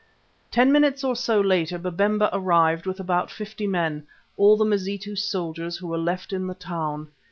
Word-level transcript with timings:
Ten 0.49 0.71
minutes 0.71 1.03
or 1.03 1.15
so 1.15 1.39
later 1.39 1.77
Babemba 1.77 2.27
arrived 2.33 2.87
with 2.87 2.99
about 2.99 3.29
fifty 3.29 3.67
men, 3.67 4.07
all 4.35 4.57
the 4.57 4.65
Mazitu 4.65 5.15
soldiers 5.15 5.77
who 5.77 5.85
were 5.85 5.99
left 5.99 6.33
in 6.33 6.47
the 6.47 6.55
town. 6.55 7.07